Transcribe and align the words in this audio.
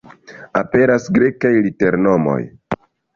Aperas 0.61 1.05
Grekaj 1.17 1.51
liternomoj. 1.65 2.39